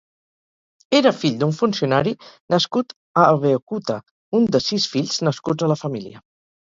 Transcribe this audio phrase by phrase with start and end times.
[0.99, 2.13] Era fill d'un funcionari
[2.53, 3.97] nascut a Abeokuta,
[4.39, 6.23] un de sis fills nascuts a la família.